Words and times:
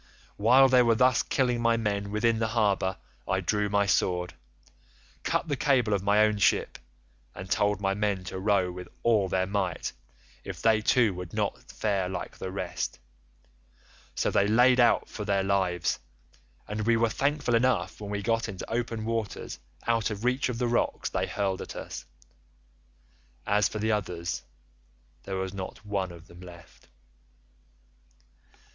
While 0.37 0.67
they 0.67 0.81
were 0.81 0.95
thus 0.95 1.21
killing 1.21 1.61
my 1.61 1.77
men 1.77 2.09
within 2.09 2.39
the 2.39 2.47
harbour 2.47 2.97
I 3.27 3.39
drew 3.39 3.69
my 3.69 3.85
sword, 3.85 4.33
cut 5.21 5.47
the 5.47 5.55
cable 5.55 5.93
of 5.93 6.01
my 6.01 6.23
own 6.25 6.39
ship, 6.39 6.79
and 7.35 7.47
told 7.47 7.79
my 7.79 7.93
men 7.93 8.23
to 8.23 8.39
row 8.39 8.71
with 8.71 8.87
all 9.03 9.29
their 9.29 9.45
might 9.45 9.93
if 10.43 10.59
they 10.59 10.81
too 10.81 11.13
would 11.13 11.33
not 11.35 11.69
fare 11.71 12.09
like 12.09 12.35
the 12.39 12.49
rest; 12.51 12.97
so 14.15 14.31
they 14.31 14.47
laid 14.47 14.79
out 14.79 15.07
for 15.07 15.23
their 15.23 15.43
lives, 15.43 15.99
and 16.67 16.87
we 16.87 16.97
were 16.97 17.07
thankful 17.07 17.53
enough 17.53 18.01
when 18.01 18.09
we 18.09 18.23
got 18.23 18.49
into 18.49 18.67
open 18.73 19.05
water 19.05 19.47
out 19.85 20.09
of 20.09 20.25
reach 20.25 20.49
of 20.49 20.57
the 20.57 20.65
rocks 20.67 21.09
they 21.11 21.27
hurled 21.27 21.61
at 21.61 21.75
us. 21.75 22.07
As 23.45 23.69
for 23.69 23.77
the 23.77 23.91
others 23.91 24.41
there 25.25 25.35
was 25.37 25.53
not 25.53 25.85
one 25.85 26.11
of 26.11 26.25
them 26.25 26.39
left. 26.41 26.87